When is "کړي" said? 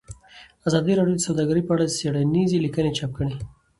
3.17-3.35